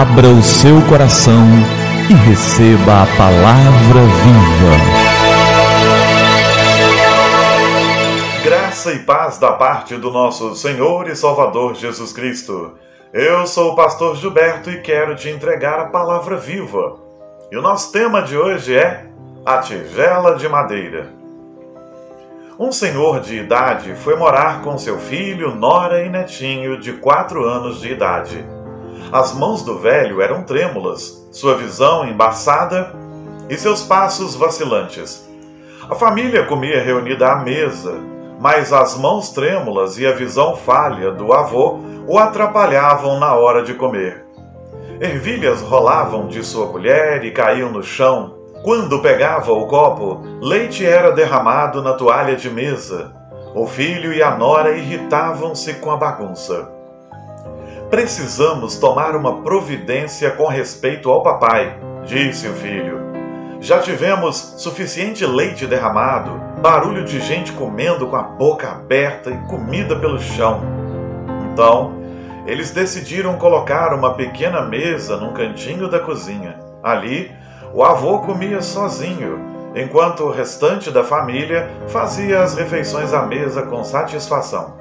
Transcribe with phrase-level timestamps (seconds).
[0.00, 1.44] Abra o seu coração
[2.08, 4.74] e receba a palavra viva.
[8.42, 12.78] Graça e paz da parte do nosso Senhor e Salvador Jesus Cristo.
[13.12, 16.96] Eu sou o pastor Gilberto e quero te entregar a palavra viva.
[17.52, 19.04] E o nosso tema de hoje é
[19.44, 21.10] a tigela de madeira.
[22.58, 27.82] Um senhor de idade foi morar com seu filho, nora e netinho de quatro anos
[27.82, 28.42] de idade.
[29.12, 32.92] As mãos do velho eram trêmulas, sua visão embaçada
[33.48, 35.28] e seus passos vacilantes.
[35.90, 37.92] A família comia reunida à mesa,
[38.38, 43.74] mas as mãos trêmulas e a visão falha do avô o atrapalhavam na hora de
[43.74, 44.24] comer.
[45.00, 51.10] Ervilhas rolavam de sua colher e caíam no chão, quando pegava o copo, leite era
[51.10, 53.12] derramado na toalha de mesa.
[53.56, 56.79] O filho e a nora irritavam-se com a bagunça.
[57.90, 63.00] Precisamos tomar uma providência com respeito ao papai, disse o filho.
[63.60, 69.96] Já tivemos suficiente leite derramado, barulho de gente comendo com a boca aberta e comida
[69.96, 70.62] pelo chão.
[71.52, 72.00] Então,
[72.46, 76.60] eles decidiram colocar uma pequena mesa num cantinho da cozinha.
[76.84, 77.32] Ali,
[77.74, 79.36] o avô comia sozinho,
[79.74, 84.79] enquanto o restante da família fazia as refeições à mesa com satisfação.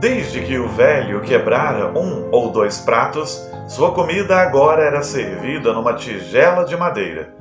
[0.00, 5.92] Desde que o velho quebrara um ou dois pratos, sua comida agora era servida numa
[5.92, 7.34] tigela de madeira.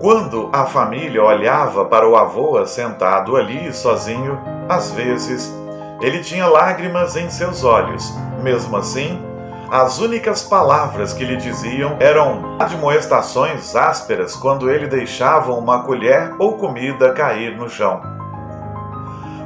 [0.00, 4.36] Quando a família olhava para o avô sentado ali sozinho,
[4.68, 5.54] às vezes
[6.00, 8.12] ele tinha lágrimas em seus olhos.
[8.42, 9.22] Mesmo assim,
[9.70, 16.58] as únicas palavras que lhe diziam eram admoestações ásperas quando ele deixava uma colher ou
[16.58, 18.21] comida cair no chão.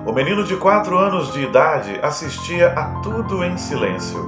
[0.07, 4.25] O menino de quatro anos de idade assistia a tudo em silêncio.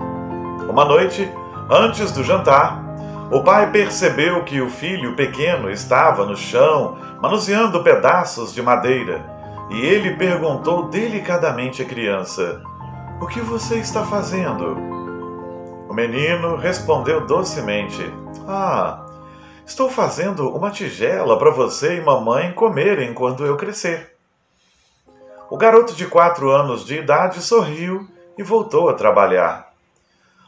[0.68, 1.32] Uma noite,
[1.70, 2.82] antes do jantar,
[3.30, 9.24] o pai percebeu que o filho pequeno estava no chão, manuseando pedaços de madeira,
[9.70, 12.60] e ele perguntou delicadamente à criança:
[13.20, 14.76] O que você está fazendo?
[15.88, 18.12] O menino respondeu docemente:
[18.48, 19.06] Ah,
[19.64, 24.17] estou fazendo uma tigela para você e mamãe comerem quando eu crescer.
[25.50, 29.68] O garoto de quatro anos de idade sorriu e voltou a trabalhar.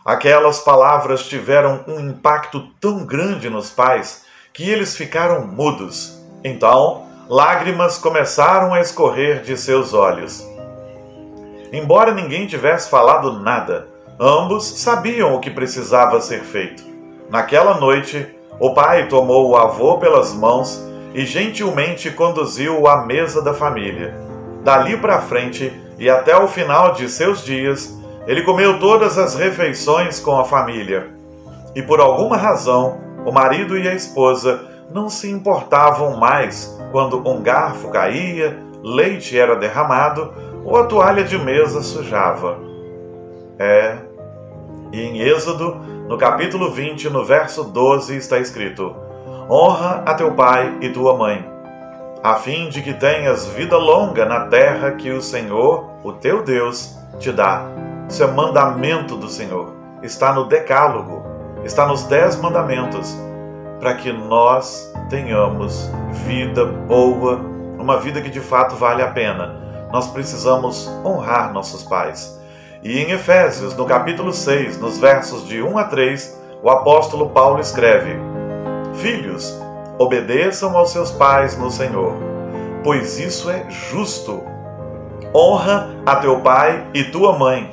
[0.04, 6.18] Aquelas palavras tiveram um impacto tão grande nos pais que eles ficaram mudos.
[6.42, 10.46] Então, lágrimas começaram a escorrer de seus olhos.
[11.72, 13.88] Embora ninguém tivesse falado nada,
[14.22, 16.84] Ambos sabiam o que precisava ser feito.
[17.30, 18.28] Naquela noite,
[18.58, 20.78] o pai tomou o avô pelas mãos
[21.14, 24.14] e gentilmente conduziu-o à mesa da família.
[24.62, 30.20] Dali para frente e até o final de seus dias, ele comeu todas as refeições
[30.20, 31.10] com a família.
[31.74, 34.60] E por alguma razão, o marido e a esposa
[34.92, 40.32] não se importavam mais quando um garfo caía, leite era derramado
[40.64, 42.58] ou a toalha de mesa sujava.
[43.58, 43.98] É,
[44.92, 45.76] e em Êxodo,
[46.08, 48.94] no capítulo 20, no verso 12, está escrito:
[49.48, 51.48] Honra a teu pai e tua mãe,
[52.22, 56.98] a fim de que tenhas vida longa na terra que o Senhor, o teu Deus,
[57.18, 57.64] te dá.
[58.08, 59.74] Isso é mandamento do Senhor.
[60.02, 61.22] Está no Decálogo,
[61.64, 63.16] está nos Dez Mandamentos,
[63.78, 65.90] para que nós tenhamos
[66.26, 67.40] vida boa,
[67.78, 69.58] uma vida que de fato vale a pena.
[69.90, 72.38] Nós precisamos honrar nossos pais.
[72.82, 77.60] E em Efésios, no capítulo 6, nos versos de 1 a 3, o apóstolo Paulo
[77.60, 78.16] escreve:
[78.94, 79.58] Filhos,
[80.00, 82.14] obedeçam aos seus pais no Senhor,
[82.82, 84.42] pois isso é justo.
[85.34, 87.70] Honra a teu pai e tua mãe.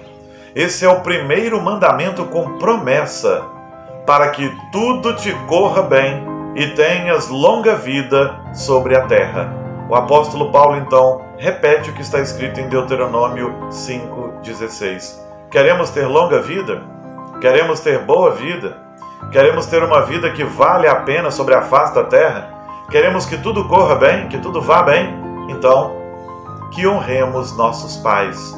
[0.53, 3.45] Esse é o primeiro mandamento com promessa,
[4.05, 6.21] para que tudo te corra bem
[6.53, 9.49] e tenhas longa vida sobre a terra.
[9.89, 15.17] O apóstolo Paulo então repete o que está escrito em Deuteronômio 5,16.
[15.49, 16.83] Queremos ter longa vida?
[17.39, 18.86] Queremos ter boa vida?
[19.31, 22.49] Queremos ter uma vida que vale a pena sobre a face da terra?
[22.89, 25.13] Queremos que tudo corra bem, que tudo vá bem?
[25.49, 25.91] Então,
[26.71, 28.55] que honremos nossos pais.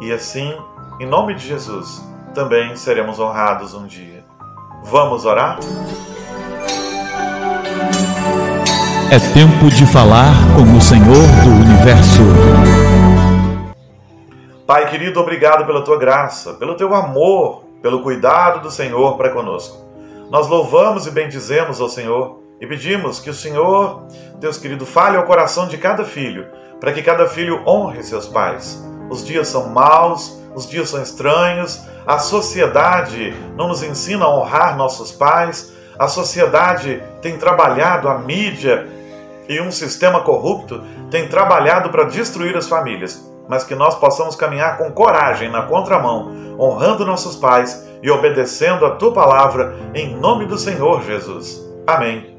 [0.00, 0.56] E assim,
[0.98, 2.02] em nome de Jesus,
[2.34, 4.24] também seremos honrados um dia.
[4.84, 5.58] Vamos orar?
[9.10, 12.22] É tempo de falar com o Senhor do universo.
[14.66, 19.84] Pai querido, obrigado pela tua graça, pelo teu amor, pelo cuidado do Senhor para conosco.
[20.30, 24.04] Nós louvamos e bendizemos ao Senhor e pedimos que o Senhor,
[24.38, 26.46] Deus querido, fale ao coração de cada filho,
[26.80, 28.82] para que cada filho honre seus pais.
[29.10, 34.76] Os dias são maus, os dias são estranhos, a sociedade não nos ensina a honrar
[34.76, 38.88] nossos pais, a sociedade tem trabalhado, a mídia
[39.48, 44.78] e um sistema corrupto tem trabalhado para destruir as famílias, mas que nós possamos caminhar
[44.78, 50.58] com coragem na contramão, honrando nossos pais e obedecendo a tua palavra, em nome do
[50.58, 51.62] Senhor Jesus.
[51.86, 52.36] Amém.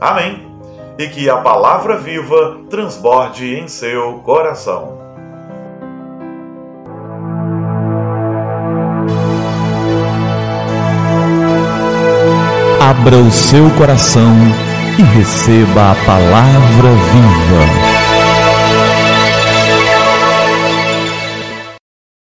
[0.00, 0.50] Amém.
[0.98, 5.00] E que a palavra viva transborde em seu coração.
[12.80, 14.34] Abra o seu coração
[14.98, 17.91] e receba a palavra viva.